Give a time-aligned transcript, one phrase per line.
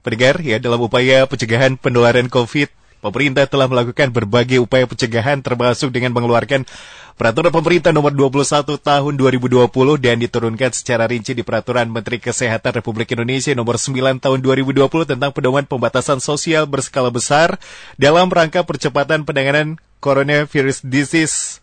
[0.00, 2.72] Pendengar, ya dalam upaya pencegahan penularan COVID,
[3.04, 6.64] pemerintah telah melakukan berbagai upaya pencegahan termasuk dengan mengeluarkan
[7.20, 9.68] Peraturan Pemerintah Nomor 21 Tahun 2020
[10.00, 15.28] dan diturunkan secara rinci di Peraturan Menteri Kesehatan Republik Indonesia Nomor 9 Tahun 2020 tentang
[15.28, 17.60] pedoman pembatasan sosial berskala besar
[18.00, 21.60] dalam rangka percepatan penanganan coronavirus disease.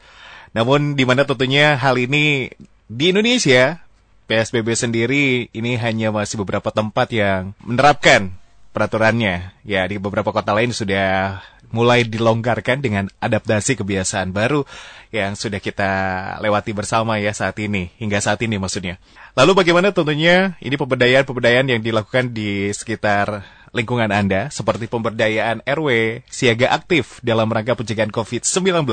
[0.54, 2.54] Namun di mana tentunya hal ini
[2.86, 3.82] di Indonesia
[4.28, 8.36] PSBB sendiri ini hanya masih beberapa tempat yang menerapkan
[8.76, 9.55] peraturannya.
[9.64, 11.41] Ya, di beberapa kota lain sudah
[11.72, 14.63] mulai dilonggarkan dengan adaptasi kebiasaan baru
[15.12, 15.91] yang sudah kita
[16.40, 19.00] lewati bersama ya saat ini, hingga saat ini maksudnya.
[19.36, 26.67] Lalu bagaimana tentunya ini pemberdayaan-pemberdayaan yang dilakukan di sekitar lingkungan Anda seperti pemberdayaan RW siaga
[26.71, 28.88] aktif dalam rangka pencegahan COVID-19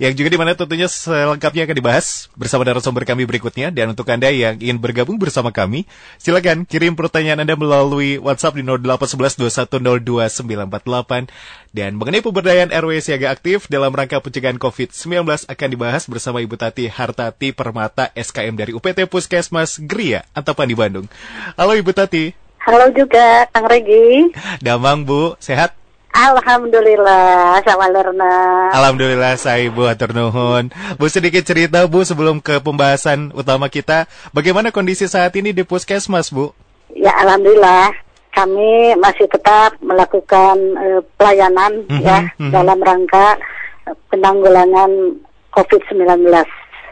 [0.00, 4.30] yang juga di mana tentunya selengkapnya akan dibahas bersama narasumber kami berikutnya dan untuk Anda
[4.32, 5.84] yang ingin bergabung bersama kami
[6.16, 11.28] silakan kirim pertanyaan Anda melalui WhatsApp di 081121024948
[11.76, 16.88] dan mengenai pemberdayaan RW siaga aktif dalam rangka pencegahan COVID-19 akan dibahas bersama Ibu Tati
[16.88, 21.06] Hartati Permata SKM dari UPT Puskesmas Gria Antapan di Bandung.
[21.60, 22.45] Halo Ibu Tati.
[22.66, 24.34] Halo juga, Kang Regi.
[24.58, 25.38] Damang, Bu.
[25.38, 25.70] Sehat?
[26.10, 28.74] Alhamdulillah, sama Lerna.
[28.74, 30.74] Alhamdulillah, saya Atur Nuhun.
[30.98, 34.10] Bu, sedikit cerita, Bu, sebelum ke pembahasan utama kita.
[34.34, 36.50] Bagaimana kondisi saat ini di Puskesmas, Bu?
[36.90, 37.94] Ya, Alhamdulillah.
[38.34, 42.50] Kami masih tetap melakukan uh, pelayanan mm -hmm, ya mm -hmm.
[42.50, 43.38] dalam rangka
[44.10, 44.90] penanggulangan
[45.54, 46.02] COVID-19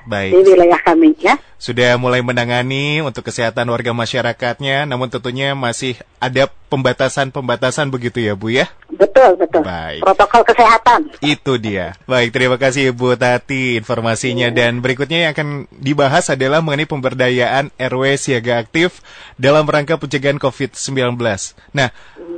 [0.07, 0.31] Baik.
[0.31, 1.35] di wilayah kami ya.
[1.57, 8.51] Sudah mulai menangani untuk kesehatan warga masyarakatnya, namun tentunya masih ada pembatasan-pembatasan begitu ya Bu
[8.51, 8.67] ya?
[8.91, 9.63] Betul, betul.
[9.63, 10.03] Baik.
[10.03, 11.01] Protokol kesehatan.
[11.23, 11.95] Itu dia.
[12.05, 14.51] Baik, terima kasih Bu Tati informasinya.
[14.51, 14.67] Ya.
[14.67, 19.01] Dan berikutnya yang akan dibahas adalah mengenai pemberdayaan RW siaga aktif
[19.39, 21.17] dalam rangka pencegahan COVID-19.
[21.71, 21.95] Nah,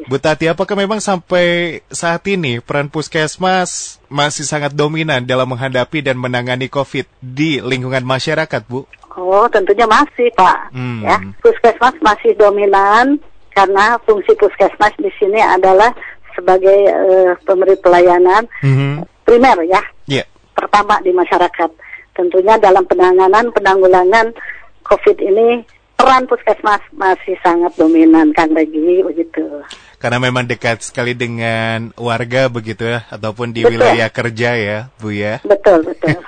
[0.06, 6.14] Bu Tati, apakah memang sampai saat ini peran puskesmas masih sangat dominan dalam menghadapi dan
[6.20, 8.86] menangani COVID di lingkungan masyarakat, Bu?
[9.16, 10.76] Oh, tentunya masih, Pak.
[10.76, 11.00] Hmm.
[11.00, 13.16] Ya, puskesmas masih dominan
[13.56, 15.88] karena fungsi puskesmas di sini adalah
[16.36, 19.08] sebagai uh, pemberi pelayanan hmm.
[19.24, 19.80] primer, ya.
[20.04, 20.28] Yeah.
[20.52, 21.70] Pertama di masyarakat.
[22.12, 24.36] Tentunya dalam penanganan penanggulangan
[24.84, 25.64] COVID ini
[25.96, 29.64] peran puskesmas masih sangat dominan, Kang Regi, begitu
[29.96, 33.80] karena memang dekat sekali dengan warga begitu ya ataupun di betul.
[33.80, 35.40] wilayah kerja ya Bu ya.
[35.40, 36.20] Betul, betul.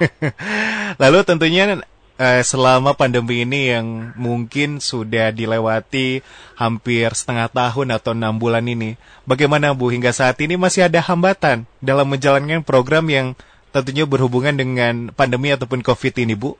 [1.02, 1.76] Lalu tentunya
[2.18, 6.20] eh, selama pandemi ini yang mungkin sudah dilewati
[6.58, 11.64] hampir setengah tahun atau enam bulan ini, bagaimana Bu hingga saat ini masih ada hambatan
[11.78, 13.26] dalam menjalankan program yang
[13.70, 16.58] tentunya berhubungan dengan pandemi ataupun COVID ini Bu?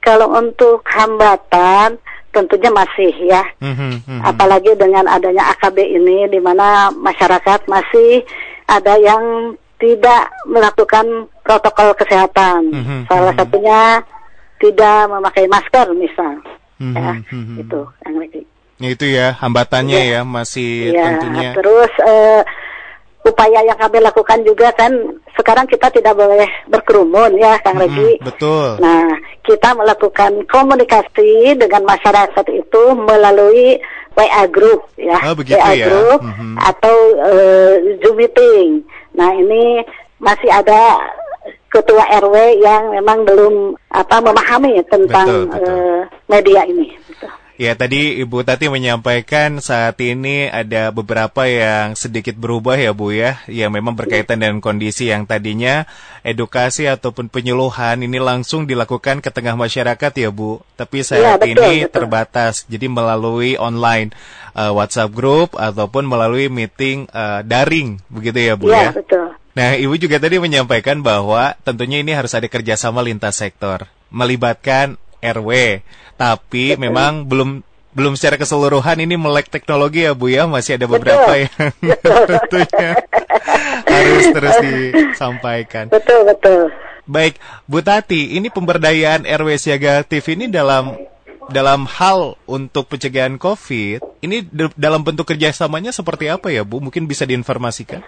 [0.00, 1.98] Kalau untuk hambatan,
[2.30, 3.42] tentunya masih ya.
[3.58, 4.20] Mm-hmm, mm-hmm.
[4.22, 8.22] Apalagi dengan adanya AKB ini, di mana masyarakat masih
[8.70, 12.70] ada yang tidak melakukan protokol kesehatan.
[12.70, 13.38] Mm-hmm, Salah mm-hmm.
[13.40, 13.80] satunya
[14.60, 16.40] tidak memakai masker, misal.
[16.76, 17.62] Mm-hmm, ya, mm-hmm.
[17.64, 21.50] itu yang Itu ya hambatannya ya, ya masih ya, tentunya.
[21.56, 22.44] Terus uh,
[23.26, 24.92] upaya yang kami lakukan juga kan
[25.34, 28.22] sekarang kita tidak boleh berkerumun ya Kang Regi.
[28.22, 28.78] betul.
[28.78, 29.10] Nah,
[29.42, 33.80] kita melakukan komunikasi dengan masyarakat itu melalui
[34.16, 35.18] WA group ya.
[35.26, 35.86] Oh, begitu WA ya.
[35.90, 36.54] group mm-hmm.
[36.60, 37.72] atau uh,
[38.04, 38.84] Zoom meeting.
[39.16, 39.80] Nah, ini
[40.20, 40.96] masih ada
[41.70, 45.74] ketua RW yang memang belum apa memahami tentang betul, betul.
[45.74, 46.00] Uh,
[46.30, 46.94] media ini.
[47.06, 47.30] Betul.
[47.56, 53.40] Ya tadi Ibu Tati menyampaikan saat ini ada beberapa yang sedikit berubah ya Bu ya,
[53.48, 55.88] yang memang berkaitan dengan kondisi yang tadinya
[56.20, 61.64] edukasi ataupun penyuluhan ini langsung dilakukan ke tengah masyarakat ya Bu, tapi saat ya, betul,
[61.64, 61.92] ini betul.
[61.96, 64.12] terbatas, jadi melalui online
[64.52, 68.92] uh, WhatsApp group ataupun melalui meeting uh, daring begitu ya Bu ya.
[68.92, 69.00] ya?
[69.00, 69.32] betul.
[69.56, 75.80] Nah Ibu juga tadi menyampaikan bahwa tentunya ini harus ada kerjasama lintas sektor, melibatkan RW.
[76.20, 76.82] Tapi Betul.
[76.84, 77.64] memang belum
[77.96, 81.48] belum secara keseluruhan ini melek teknologi ya Bu ya, masih ada beberapa betul.
[81.48, 81.72] yang
[82.28, 82.90] tentunya
[83.88, 85.88] harus terus disampaikan.
[85.88, 86.60] Betul, betul.
[87.08, 90.92] Baik, Bu Tati, ini pemberdayaan RW Siaga aktif ini dalam
[91.48, 94.44] dalam hal untuk pencegahan COVID, ini
[94.76, 96.84] dalam bentuk kerjasamanya seperti apa ya Bu?
[96.84, 98.04] Mungkin bisa diinformasikan?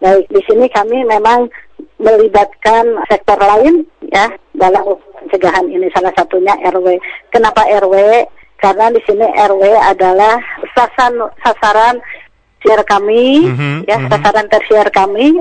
[0.00, 1.44] Baik, di sini kami memang
[2.00, 6.96] melibatkan sektor lain ya dalam pencegahan ini salah satunya RW.
[7.28, 8.24] Kenapa RW?
[8.56, 10.40] Karena di sini RW adalah
[10.72, 12.00] sasaran sasaran
[12.60, 14.12] tersier kami, mm-hmm, ya mm-hmm.
[14.12, 15.32] sasaran tersier kami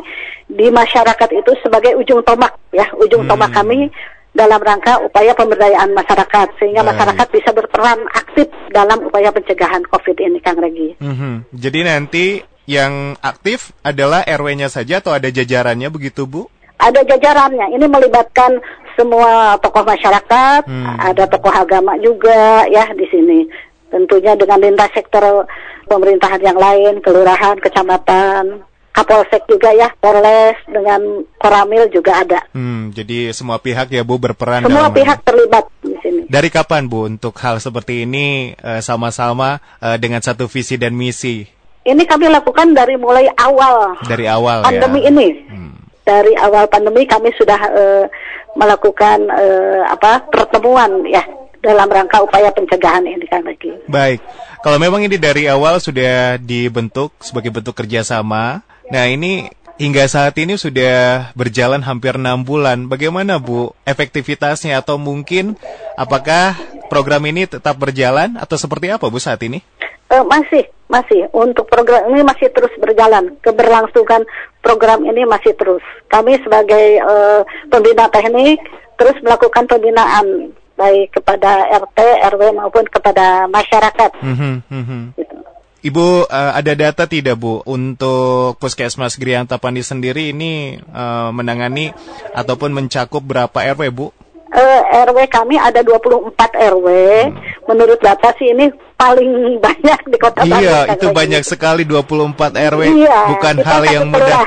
[0.47, 3.31] di masyarakat itu sebagai ujung tomak, ya ujung mm-hmm.
[3.35, 3.91] tomak kami
[4.31, 6.95] dalam rangka upaya pemberdayaan masyarakat sehingga Baik.
[6.95, 10.95] masyarakat bisa berperan aktif dalam upaya pencegahan COVID ini, Kang Regi.
[11.01, 11.33] Mm -hmm.
[11.59, 12.25] Jadi nanti
[12.69, 16.45] yang aktif adalah RW-nya saja atau ada jajarannya begitu, Bu?
[16.77, 17.73] Ada jajarannya.
[17.73, 18.61] Ini melibatkan
[18.93, 20.85] semua tokoh masyarakat, hmm.
[21.01, 23.49] ada tokoh agama juga ya di sini.
[23.89, 25.49] Tentunya dengan lintas sektor
[25.89, 32.43] pemerintahan yang lain, kelurahan, kecamatan, Kapolsek juga ya, Polres dengan Koramil juga ada.
[32.51, 34.65] Hmm, jadi semua pihak ya Bu berperan.
[34.65, 36.21] Semua pihak terlibat di sini.
[36.27, 41.58] Dari kapan Bu untuk hal seperti ini eh, sama-sama uh, dengan satu visi dan misi?
[41.89, 43.97] Ini kami lakukan dari mulai awal.
[44.05, 45.09] Dari awal pandemi ya.
[45.09, 45.27] ini.
[45.49, 45.73] Hmm.
[46.05, 48.05] Dari awal pandemi kami sudah uh,
[48.53, 51.25] melakukan uh, apa pertemuan ya
[51.65, 53.73] dalam rangka upaya pencegahan ini kan lagi.
[53.89, 54.21] Baik,
[54.61, 59.45] kalau memang ini dari awal sudah dibentuk sebagai bentuk kerjasama, Nah ini
[59.77, 62.89] hingga saat ini sudah berjalan hampir enam bulan.
[62.89, 65.53] Bagaimana Bu efektivitasnya atau mungkin
[65.93, 66.57] apakah
[66.89, 69.61] program ini tetap berjalan atau seperti apa Bu saat ini?
[70.09, 71.29] Uh, masih, masih.
[71.29, 73.37] Untuk program ini masih terus berjalan.
[73.45, 74.25] Keberlangsungan
[74.65, 75.85] program ini masih terus.
[76.09, 78.57] Kami sebagai uh, pembina teknik
[78.97, 81.99] terus melakukan pembinaan baik kepada RT,
[82.35, 84.11] RW maupun kepada masyarakat.
[84.23, 85.03] Mm -hmm, mm -hmm.
[85.19, 85.35] Gitu.
[85.79, 91.95] Ibu uh, ada data tidak Bu untuk Puskesmas Grianta Pandi sendiri ini uh, menangani
[92.35, 94.11] ataupun mencakup berapa RW Bu?
[94.49, 96.33] Uh, eh, RW kami ada 24
[96.73, 96.87] RW.
[97.29, 97.37] Hmm.
[97.69, 100.65] Menurut data sih ini paling banyak di Kota Bandung.
[100.65, 102.81] Iya, itu banyak sekali 24 RW.
[103.05, 104.41] Iya, bukan hal yang mudah.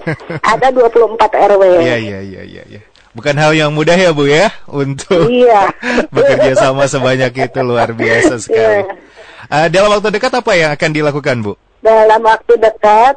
[0.52, 1.16] ada 24
[1.50, 1.62] RW.
[1.80, 2.80] Iya, iya, iya, iya, iya.
[3.16, 5.74] Bukan hal yang mudah ya Bu ya untuk iya.
[6.14, 8.86] bekerja sama sebanyak itu luar biasa sekali.
[8.86, 8.94] Iya.
[9.48, 11.52] Uh, dalam waktu dekat apa yang akan dilakukan, Bu?
[11.80, 13.16] Dalam waktu dekat,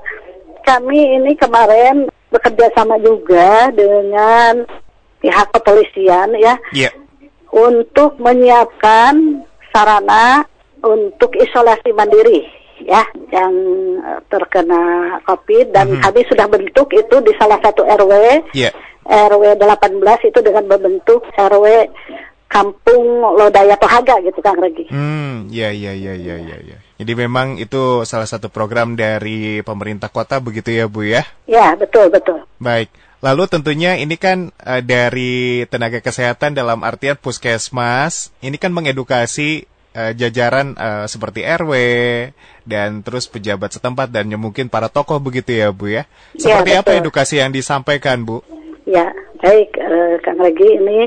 [0.64, 4.64] kami ini kemarin bekerja sama juga dengan
[5.22, 6.92] pihak kepolisian ya, yeah.
[7.54, 10.44] untuk menyiapkan sarana
[10.82, 12.44] untuk isolasi mandiri
[12.82, 13.54] ya yang
[14.26, 16.04] terkena COVID dan mm -hmm.
[16.04, 18.14] kami sudah bentuk itu di salah satu RW.
[18.58, 18.74] Yeah.
[19.02, 21.90] RW 18 itu dengan membentuk RW
[22.52, 24.92] Kampung Lodaya Tohaga gitu Kang Regi.
[24.92, 26.78] Hmm, ya ya ya ya ya ya.
[27.00, 31.24] Jadi memang itu salah satu program dari pemerintah kota begitu ya Bu ya?
[31.48, 32.44] Ya, betul betul.
[32.60, 32.92] Baik.
[33.22, 40.12] Lalu tentunya ini kan uh, dari tenaga kesehatan dalam artian puskesmas, ini kan mengedukasi uh,
[40.18, 41.72] jajaran uh, seperti RW
[42.66, 46.10] dan terus pejabat setempat dan mungkin para tokoh begitu ya Bu ya.
[46.34, 48.42] ya seperti ya, apa edukasi yang disampaikan Bu?
[48.90, 51.06] Ya, baik uh, Kang Regi ini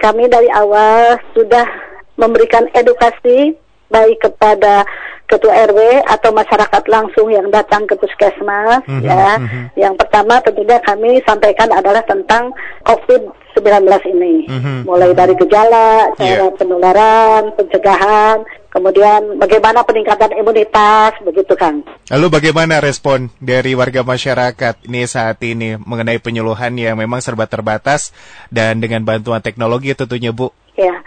[0.00, 1.68] kami dari awal sudah
[2.16, 3.60] memberikan edukasi
[3.92, 4.88] baik kepada
[5.32, 9.40] ketua RW atau masyarakat langsung yang datang ke puskesmas mm -hmm, ya.
[9.40, 9.64] Mm -hmm.
[9.80, 12.52] Yang pertama tentunya kami sampaikan adalah tentang
[12.84, 14.34] COVID-19 ini.
[14.52, 14.78] Mm -hmm.
[14.84, 16.52] Mulai dari gejala, cara yeah.
[16.52, 21.80] penularan, pencegahan, kemudian bagaimana peningkatan imunitas begitu Kang.
[22.12, 28.12] Lalu bagaimana respon dari warga masyarakat ini saat ini mengenai penyuluhan yang memang serba terbatas
[28.52, 30.52] dan dengan bantuan teknologi tentunya Bu?
[30.76, 31.00] Ya.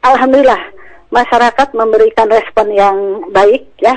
[0.00, 0.79] Alhamdulillah
[1.10, 2.96] masyarakat memberikan respon yang
[3.34, 3.94] baik ya.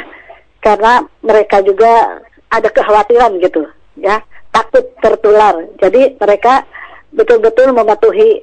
[0.59, 3.65] Karena mereka juga ada kekhawatiran gitu
[3.97, 4.21] ya.
[4.53, 5.57] Takut tertular.
[5.81, 6.65] Jadi mereka
[7.13, 8.41] betul-betul mematuhi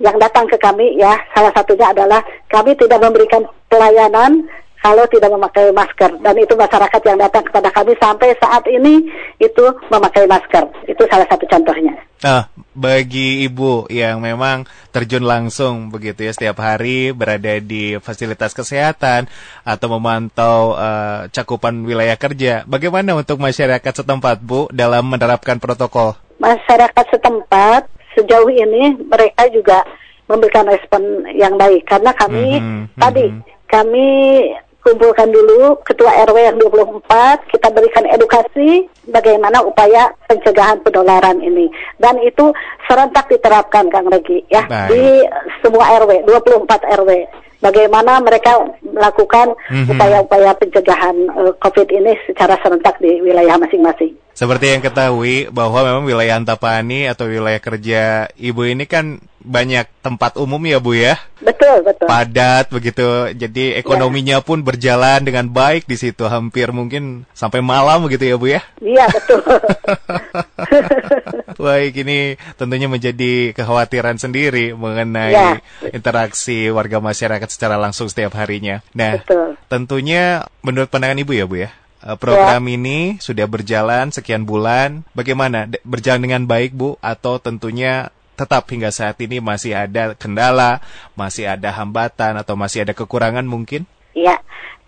[0.00, 1.16] yang datang ke kami ya.
[1.32, 4.48] Salah satunya adalah kami tidak memberikan pelayanan
[4.86, 9.02] kalau tidak memakai masker dan itu masyarakat yang datang kepada kami sampai saat ini
[9.42, 11.98] itu memakai masker itu salah satu contohnya.
[12.22, 14.62] Nah, bagi ibu yang memang
[14.94, 19.26] terjun langsung begitu ya setiap hari berada di fasilitas kesehatan
[19.66, 26.14] atau memantau uh, cakupan wilayah kerja, bagaimana untuk masyarakat setempat bu dalam menerapkan protokol?
[26.38, 29.82] Masyarakat setempat sejauh ini mereka juga
[30.30, 33.66] memberikan respon yang baik karena kami mm -hmm, tadi mm -hmm.
[33.66, 34.08] kami
[34.86, 41.66] kumpulkan dulu ketua RW yang 24, kita berikan edukasi bagaimana upaya pencegahan penularan ini.
[41.98, 42.54] Dan itu
[42.86, 44.94] serentak diterapkan Kang Regi ya Baik.
[44.94, 45.04] di
[45.66, 46.70] semua RW, 24
[47.02, 47.10] RW
[47.58, 49.90] bagaimana mereka melakukan mhm.
[49.90, 54.14] upaya-upaya pencegahan uh, COVID ini secara serentak di wilayah masing-masing.
[54.36, 60.36] Seperti yang ketahui bahwa memang wilayah Antapani atau wilayah kerja ibu ini kan banyak tempat
[60.36, 61.16] umum ya Bu ya.
[61.40, 62.04] Betul, betul.
[62.04, 63.32] Padat begitu.
[63.32, 64.44] Jadi ekonominya ya.
[64.44, 68.60] pun berjalan dengan baik di situ hampir mungkin sampai malam begitu ya Bu ya.
[68.84, 69.40] Iya, betul.
[71.64, 75.56] baik, ini tentunya menjadi kekhawatiran sendiri mengenai ya.
[75.96, 78.84] interaksi warga masyarakat secara langsung setiap harinya.
[78.92, 79.56] Nah, betul.
[79.72, 81.72] tentunya menurut pandangan Ibu ya Bu ya
[82.14, 82.72] program ya.
[82.78, 85.02] ini sudah berjalan sekian bulan.
[85.10, 85.66] Bagaimana?
[85.82, 86.94] Berjalan dengan baik, Bu?
[87.02, 90.78] Atau tentunya tetap hingga saat ini masih ada kendala,
[91.18, 93.88] masih ada hambatan atau masih ada kekurangan mungkin?
[94.12, 94.38] Iya,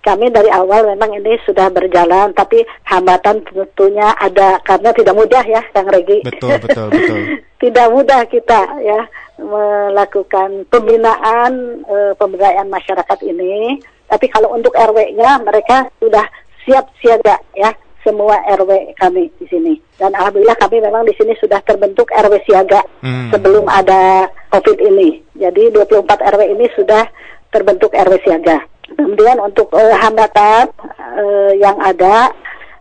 [0.04, 5.64] kami dari awal memang ini sudah berjalan, tapi hambatan tentunya ada karena tidak mudah ya,
[5.72, 6.22] Kang Regi.
[6.22, 7.18] Betul, betul, betul.
[7.64, 9.00] tidak mudah kita ya
[9.38, 13.80] melakukan pembinaan e, pemberdayaan masyarakat ini.
[14.08, 16.24] Tapi kalau untuk RW-nya mereka sudah
[16.68, 17.72] siap siaga ya
[18.08, 19.74] semua RW kami di sini.
[20.00, 23.34] Dan alhamdulillah kami memang di sini sudah terbentuk RW siaga hmm.
[23.34, 25.20] sebelum ada COVID ini.
[25.36, 27.04] Jadi 24 RW ini sudah
[27.52, 28.64] terbentuk RW siaga.
[28.88, 32.32] Kemudian untuk uh, hambatan uh, yang ada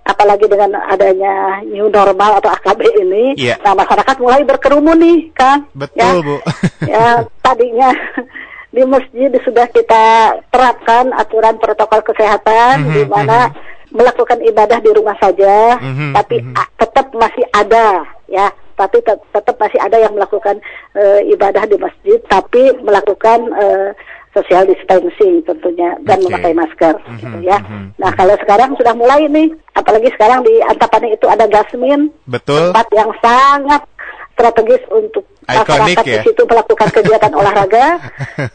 [0.08, 3.60] apalagi dengan adanya new normal atau AKB ini, yeah.
[3.60, 5.68] nah masyarakat mulai berkerumun nih, Kang.
[5.76, 6.36] Betul, ya, Bu.
[6.96, 7.08] ya,
[7.44, 7.92] tadinya
[8.72, 14.40] di masjid sudah kita terapkan aturan protokol kesehatan mm -hmm, di mana mm -hmm melakukan
[14.46, 16.56] ibadah di rumah saja, mm-hmm, tapi mm-hmm.
[16.78, 20.62] tetap masih ada ya, tapi te- tetap masih ada yang melakukan
[20.94, 23.90] uh, ibadah di masjid, tapi melakukan uh,
[24.38, 26.26] social distancing tentunya dan okay.
[26.30, 27.58] memakai masker, mm-hmm, gitu ya.
[27.58, 27.86] Mm-hmm.
[27.98, 32.70] Nah kalau sekarang sudah mulai nih, apalagi sekarang di Antapani itu ada Gasmin, Betul.
[32.70, 33.82] tempat yang sangat
[34.38, 36.22] strategis untuk masyarakat ya?
[36.22, 37.98] di situ melakukan kegiatan olahraga.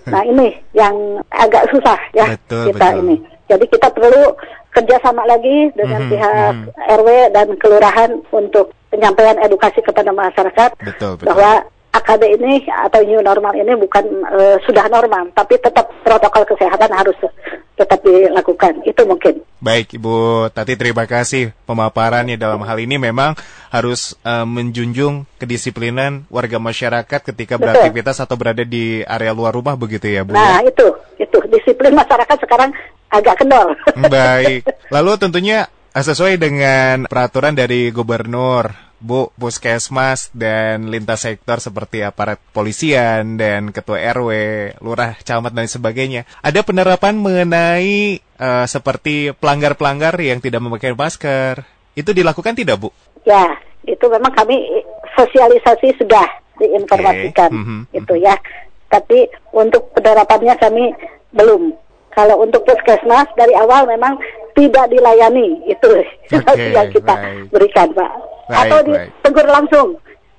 [0.07, 0.95] Nah ini yang
[1.35, 3.01] agak susah ya betul, kita betul.
[3.03, 3.17] ini.
[3.51, 4.25] Jadi kita perlu
[4.73, 6.97] kerjasama lagi dengan mm -hmm, pihak mm -hmm.
[6.99, 11.27] RW dan kelurahan untuk penyampaian edukasi kepada masyarakat betul, betul.
[11.29, 16.89] bahwa AKD ini atau new normal ini bukan uh, sudah normal, tapi tetap protokol kesehatan
[16.89, 17.13] harus
[17.77, 18.81] tetap dilakukan.
[18.89, 19.45] Itu mungkin.
[19.61, 23.37] Baik, Ibu Tati, terima kasih pemaparannya dalam hal ini memang
[23.69, 27.77] harus uh, menjunjung kedisiplinan warga masyarakat ketika Betul.
[27.77, 30.33] beraktivitas atau berada di area luar rumah begitu ya, Bu?
[30.33, 30.73] Nah, ya?
[30.73, 30.87] itu,
[31.21, 32.73] itu disiplin masyarakat sekarang
[33.13, 33.77] agak kendor.
[34.13, 34.65] Baik.
[34.89, 43.37] Lalu tentunya sesuai dengan peraturan dari gubernur, Bu, Puskesmas dan lintas sektor seperti aparat polisian
[43.37, 44.31] dan ketua RW,
[44.81, 46.25] lurah, camat dan sebagainya.
[46.41, 51.67] Ada penerapan mengenai uh, seperti pelanggar-pelanggar yang tidak memakai masker.
[51.93, 52.89] Itu dilakukan tidak, Bu?
[53.29, 54.57] Ya, itu memang kami
[55.19, 56.25] sosialisasi sudah
[56.63, 57.59] diinformasikan okay.
[57.59, 57.81] mm -hmm.
[57.93, 58.39] itu ya.
[58.87, 60.95] Tapi untuk penerapannya kami
[61.35, 61.75] belum
[62.13, 64.21] kalau untuk puskesmas dari awal memang
[64.53, 65.89] tidak dilayani itu
[66.29, 67.49] okay, yang kita right.
[67.49, 68.13] berikan pak.
[68.49, 69.89] Right, Atau ditegur langsung,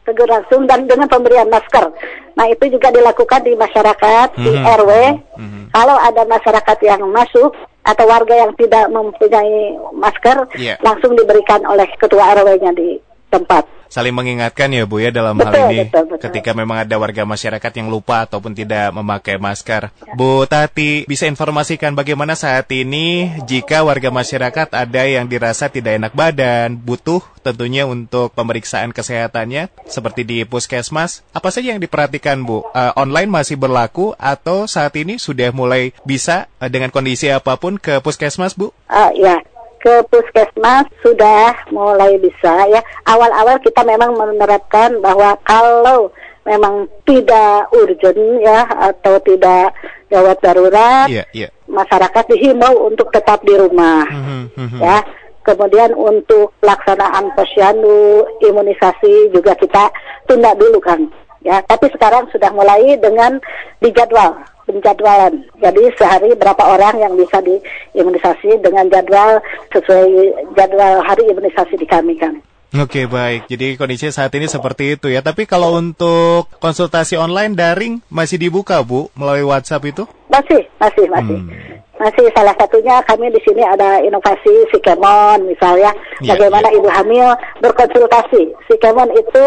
[0.06, 1.89] tegur langsung dan dengan pemberian masker.
[2.38, 4.46] Nah itu juga dilakukan di masyarakat mm -hmm.
[4.46, 4.92] di mhm, RW.
[5.38, 5.63] Mm -hmm.
[5.74, 7.51] Kalau ada masyarakat yang masuk
[7.84, 10.77] atau warga yang tidak mempunyai masker, yeah.
[10.80, 13.01] langsung diberikan oleh ketua RW-nya di
[13.34, 16.21] tempat saling mengingatkan ya Bu ya dalam betul, hal ini betul, betul.
[16.25, 19.93] ketika memang ada warga masyarakat yang lupa ataupun tidak memakai masker.
[19.93, 20.13] Ya.
[20.17, 26.17] Bu Tati bisa informasikan bagaimana saat ini jika warga masyarakat ada yang dirasa tidak enak
[26.17, 31.21] badan, butuh tentunya untuk pemeriksaan kesehatannya seperti di puskesmas.
[31.29, 32.65] Apa saja yang diperhatikan Bu?
[32.73, 37.77] Uh, online masih berlaku atau saat ini sudah mulai bisa uh, dengan kondisi apa pun
[37.77, 38.73] ke puskesmas Bu?
[38.89, 39.38] Uh, ya,
[39.84, 42.80] ke puskesmas sudah mulai bisa ya.
[43.04, 46.16] Awal-awal kita memang menerapkan bahwa kalau
[46.48, 49.75] memang tidak urgent ya atau tidak
[50.08, 51.52] gawat darurat, yeah, yeah.
[51.68, 55.04] masyarakat dihimbau untuk tetap di rumah mm -hmm, ya.
[55.44, 59.92] Kemudian untuk pelaksanaan posyandu, imunisasi juga kita
[60.24, 61.12] tunda dulu kan.
[61.44, 63.44] Ya, tapi sekarang sudah mulai dengan
[63.84, 65.43] dijadwal penjadwalan.
[65.60, 69.39] Jadi sehari berapa orang yang bisa diimunisasi dengan jadwal
[69.72, 70.08] sesuai
[70.55, 72.39] jadwal hari imunisasi di kami kan.
[72.74, 75.22] Oke baik, jadi kondisi saat ini seperti itu ya.
[75.22, 80.10] Tapi kalau untuk konsultasi online daring masih dibuka bu melalui WhatsApp itu?
[80.25, 81.38] Masih, masih, masih.
[81.38, 81.53] Hmm.
[82.01, 85.93] Masih salah satunya kami di sini ada inovasi Sikemon misalnya
[86.25, 86.82] ya, bagaimana ya.
[86.82, 87.27] ibu hamil
[87.62, 88.58] berkonsultasi.
[88.65, 89.46] Sikemon itu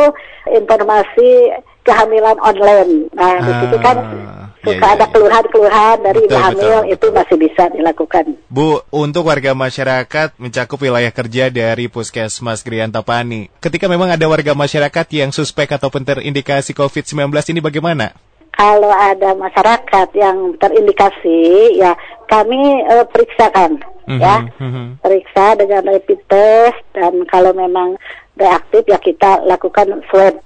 [0.55, 1.51] informasi
[1.83, 3.11] kehamilan online.
[3.11, 3.43] Nah, ah.
[3.43, 4.36] di situ kan ah
[4.67, 5.13] suka yeah, ada iya.
[5.15, 8.25] keluhan-keluhan dari betul, ibu hamil betul, itu masih bisa dilakukan.
[8.51, 13.55] Bu, untuk warga masyarakat mencakup wilayah kerja dari Puskesmas Griantapani.
[13.63, 18.11] Ketika memang ada warga masyarakat yang suspek ataupun terindikasi COVID-19 ini bagaimana?
[18.57, 21.93] Kalau ada masyarakat yang terindikasi, ya
[22.25, 22.57] kami
[22.89, 24.87] uh, periksakan, mm -hmm, ya, mm -hmm.
[25.05, 28.01] periksa dengan rapid test dan kalau memang
[28.37, 30.46] reaktif ya kita lakukan swab ya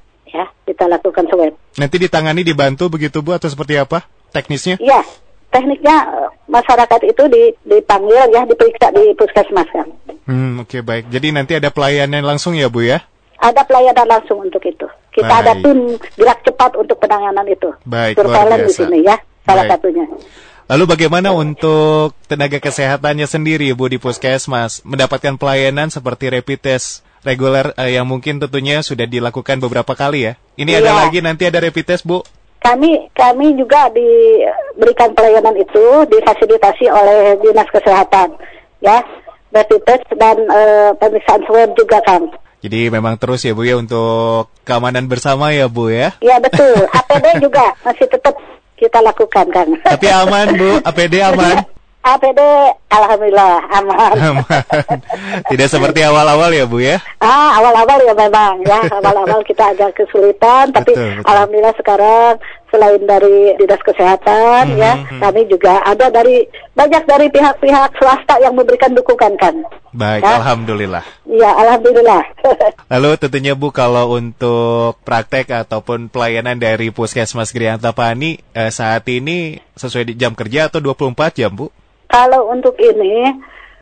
[0.81, 1.53] kita lakukan swab.
[1.77, 4.81] Nanti ditangani dibantu begitu Bu atau seperti apa teknisnya?
[4.81, 5.05] Iya,
[5.53, 7.23] tekniknya eh, masyarakat itu
[7.69, 9.85] dipanggil ya diperiksa di puskesmas kan.
[10.25, 11.13] Hmm oke okay, baik.
[11.13, 13.05] Jadi nanti ada pelayanan langsung ya Bu ya?
[13.45, 14.89] Ada pelayanan langsung untuk itu.
[15.13, 15.43] Kita baik.
[15.45, 17.69] ada tim gerak cepat untuk penanganan itu.
[17.85, 18.17] Baik.
[18.17, 19.73] Surveillance di sini ya salah baik.
[19.77, 20.05] satunya.
[20.65, 27.73] Lalu bagaimana untuk tenaga kesehatannya sendiri Bu di puskesmas mendapatkan pelayanan seperti rapid test reguler
[27.77, 30.33] uh, yang mungkin tentunya sudah dilakukan beberapa kali ya.
[30.57, 30.81] Ini iya.
[30.85, 32.25] ada lagi nanti ada rapid test, Bu.
[32.61, 38.37] Kami kami juga diberikan pelayanan itu difasilitasi oleh Dinas Kesehatan,
[38.85, 39.01] ya.
[39.51, 42.31] Rapid test dan uh, pemeriksaan swab juga, Kang.
[42.61, 46.13] Jadi memang terus ya Bu ya untuk keamanan bersama ya Bu ya?
[46.21, 46.85] Iya betul.
[47.01, 48.37] APD juga masih tetap
[48.77, 49.71] kita lakukan Kang.
[49.81, 51.65] Tapi aman Bu, APD aman?
[52.01, 52.41] APD
[52.89, 54.13] alhamdulillah aman.
[54.17, 54.63] aman.
[55.53, 56.97] Tidak seperti awal-awal ya Bu ya?
[57.21, 58.81] Ah, awal-awal ya memang ya.
[58.89, 61.29] Awal-awal kita agak kesulitan tapi betul, betul.
[61.29, 62.33] alhamdulillah sekarang
[62.71, 65.21] selain dari dinas kesehatan hmm, ya, hmm.
[65.21, 69.55] kami juga ada dari banyak dari pihak-pihak swasta yang memberikan dukungan kan.
[69.91, 70.39] Baik, ya?
[70.39, 71.05] alhamdulillah.
[71.27, 72.23] Iya, alhamdulillah.
[72.95, 79.59] Lalu tentunya Bu kalau untuk praktek ataupun pelayanan dari Puskesmas Grianta Pani eh, saat ini
[79.75, 81.75] sesuai di jam kerja atau 24 jam, Bu?
[82.11, 83.31] Kalau untuk ini,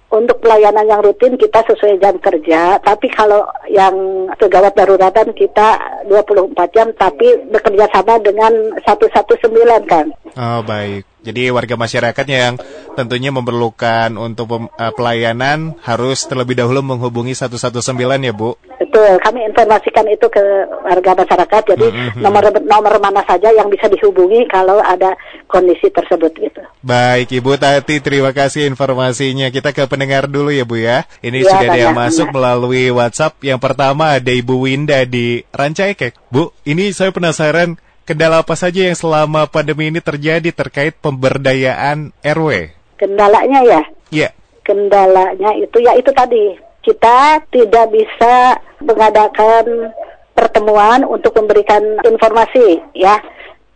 [0.08, 5.76] untuk pelayanan yang rutin kita sesuai jam kerja, tapi kalau yang segawat daruratan kita
[6.08, 8.52] 24 jam, tapi bekerja sama dengan
[8.84, 10.08] 119 kan.
[10.36, 11.04] Oh baik.
[11.22, 12.56] Jadi warga masyarakat yang
[12.94, 17.78] tentunya memerlukan untuk uh, pelayanan harus terlebih dahulu menghubungi 119
[18.22, 18.54] ya Bu?
[18.78, 20.42] Betul, kami informasikan itu ke
[20.86, 21.62] warga masyarakat.
[21.74, 22.22] Jadi mm-hmm.
[22.22, 25.14] nomor nomor mana saja yang bisa dihubungi kalau ada
[25.50, 26.62] kondisi tersebut gitu.
[26.80, 29.50] Baik Ibu Tati, terima kasih informasinya.
[29.50, 31.04] Kita ke pendengar dulu ya Bu ya.
[31.20, 33.38] Ini ya, sudah ada yang masuk melalui WhatsApp.
[33.42, 36.14] Yang pertama ada Ibu Winda di Rancaikek.
[36.30, 37.76] Bu, ini saya penasaran
[38.08, 42.72] Kendala apa saja yang selama pandemi ini terjadi terkait pemberdayaan RW?
[42.96, 43.82] Kendalanya ya?
[44.08, 44.28] Iya.
[44.64, 46.56] Kendalanya itu ya itu tadi.
[46.80, 49.92] Kita tidak bisa mengadakan
[50.32, 53.20] pertemuan untuk memberikan informasi ya.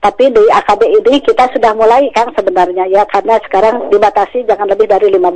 [0.00, 4.88] Tapi di AKB ini kita sudah mulai kan sebenarnya ya karena sekarang dibatasi jangan lebih
[4.88, 5.28] dari 15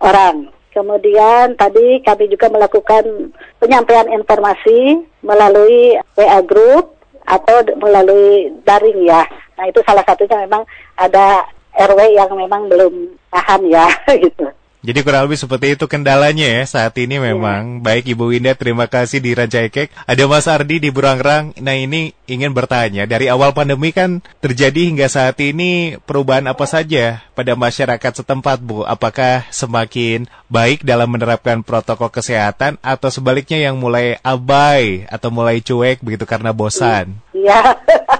[0.00, 0.48] orang.
[0.72, 3.28] Kemudian tadi kami juga melakukan
[3.60, 6.97] penyampaian informasi melalui WA group
[7.28, 9.22] atau melalui daring ya.
[9.60, 10.64] Nah itu salah satunya memang
[10.96, 11.44] ada
[11.76, 13.86] RW yang memang belum paham ya
[14.24, 14.48] gitu.
[14.78, 17.34] Jadi kurang lebih seperti itu kendalanya ya saat ini iya.
[17.34, 17.82] memang.
[17.82, 17.82] Ya.
[17.82, 19.90] Baik Ibu Winda, terima kasih di Rajaikek.
[20.06, 21.50] Ada Mas Ardi di Burangrang.
[21.58, 27.26] Nah ini ingin bertanya, dari awal pandemi kan terjadi hingga saat ini perubahan apa saja
[27.34, 28.86] pada masyarakat setempat Bu?
[28.86, 36.06] Apakah semakin baik dalam menerapkan protokol kesehatan atau sebaliknya yang mulai abai atau mulai cuek
[36.06, 37.18] begitu karena bosan?
[37.34, 37.74] Iya.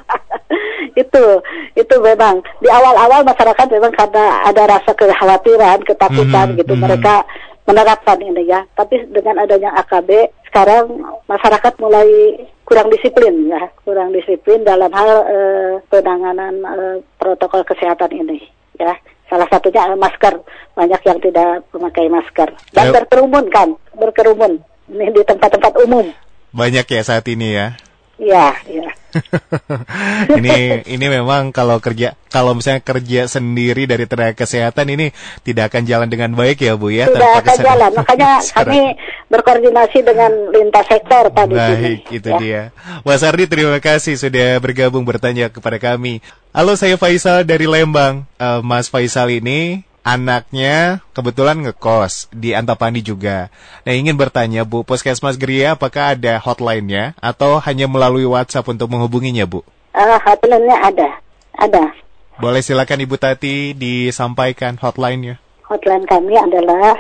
[0.99, 1.25] itu
[1.79, 6.85] itu memang di awal-awal masyarakat memang karena ada rasa kekhawatiran, ketakutan mm-hmm, gitu mm-hmm.
[6.91, 7.15] mereka
[7.71, 8.67] menerapkan ini ya.
[8.75, 10.11] Tapi dengan adanya AKB
[10.51, 12.09] sekarang masyarakat mulai
[12.67, 18.43] kurang disiplin ya, kurang disiplin dalam hal uh, penanganan uh, protokol kesehatan ini
[18.81, 18.97] ya.
[19.29, 20.41] Salah satunya masker,
[20.73, 22.97] banyak yang tidak memakai masker dan Ayo.
[22.97, 24.57] berkerumun kan, berkerumun
[24.89, 26.09] ini di tempat-tempat umum.
[26.57, 27.77] Banyak ya saat ini ya.
[28.17, 28.89] Iya, iya.
[30.39, 35.89] ini ini memang kalau kerja kalau misalnya kerja sendiri dari tenaga kesehatan ini tidak akan
[35.89, 37.09] jalan dengan baik ya Bu ya.
[37.09, 37.91] Tidak akan jalan.
[37.97, 38.81] Makanya kami
[39.33, 41.57] berkoordinasi dengan lintas sektor tadi.
[41.57, 42.17] Baik, sini.
[42.21, 42.39] itu ya.
[42.39, 42.63] dia.
[43.01, 46.21] Mas Ardi terima kasih sudah bergabung bertanya kepada kami.
[46.53, 48.29] Halo, saya Faisal dari Lembang.
[48.37, 53.51] Uh, Mas Faisal ini anaknya kebetulan ngekos di Antapani juga.
[53.85, 59.45] Nah ingin bertanya Bu, Puskesmas Geria apakah ada hotline-nya atau hanya melalui WhatsApp untuk menghubunginya
[59.45, 59.61] Bu?
[59.93, 61.21] Uh, hotline-nya ada,
[61.59, 61.93] ada.
[62.39, 65.43] Boleh silakan Ibu Tati disampaikan hotline-nya.
[65.67, 66.95] Hotline kami adalah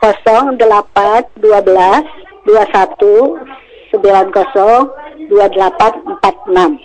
[0.00, 0.56] 0812
[1.36, 6.80] 21 90 2846.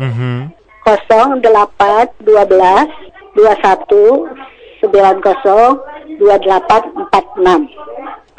[0.00, 0.48] Mm -hmm.
[0.84, 2.88] 0812
[3.36, 4.28] 21
[4.80, 7.68] 902846.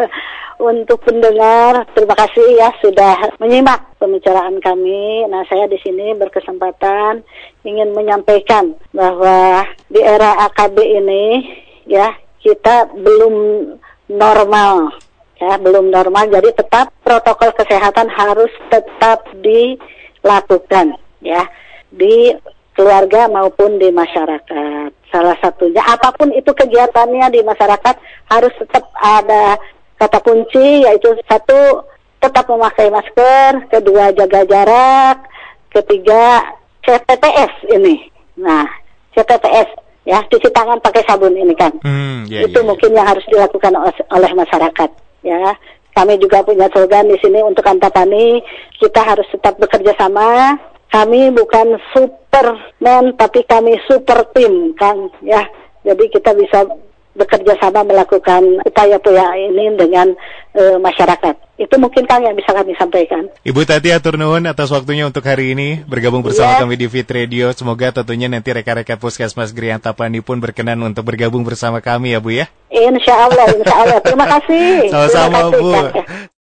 [0.60, 5.24] untuk pendengar, terima kasih ya sudah menyimak pembicaraan kami.
[5.30, 7.24] Nah, saya di sini berkesempatan
[7.64, 11.24] ingin menyampaikan bahwa di era AKB ini
[11.86, 12.12] ya
[12.42, 13.34] kita belum
[14.10, 14.92] normal
[15.42, 21.42] ya belum normal jadi tetap protokol kesehatan harus tetap dilakukan ya
[21.90, 22.30] di
[22.78, 27.96] keluarga maupun di masyarakat salah satunya apa pun itu kegiatannya di masyarakat
[28.30, 29.58] harus tetap ada
[30.02, 31.86] kata kunci yaitu satu
[32.18, 35.30] tetap memakai masker kedua jaga jarak
[35.70, 36.42] ketiga
[36.82, 38.10] CTPS ini.
[38.42, 38.66] Nah
[39.14, 39.70] CTPS
[40.02, 41.70] ya cuci tangan pakai sabun ini kan.
[41.86, 42.98] Hmm, yeah, itu yeah, mungkin yeah.
[42.98, 43.72] yang harus dilakukan
[44.10, 44.90] oleh masyarakat
[45.22, 45.54] ya.
[45.92, 48.42] Kami juga punya slogan di sini untuk Antapani
[48.82, 50.58] kita harus tetap bekerja sama.
[50.90, 55.46] Kami bukan superman tapi kami super tim kan ya.
[55.86, 56.66] Jadi kita bisa
[57.12, 60.16] bekerja sama melakukan upaya-upaya ini dengan
[60.56, 61.34] e, masyarakat.
[61.60, 63.28] Itu mungkin Kang yang bisa kami sampaikan.
[63.44, 66.60] Ibu Tati atur nuhun atas waktunya untuk hari ini bergabung bersama yeah.
[66.64, 67.52] kami di Fit Radio.
[67.52, 72.32] Semoga tentunya nanti rekan-rekan Puskesmas Grian Tapani pun berkenan untuk bergabung bersama kami ya Bu
[72.32, 72.48] ya.
[72.72, 73.98] Insya Allah, insya Allah.
[74.00, 74.68] Terima kasih.
[74.92, 75.72] Sama-sama Bu.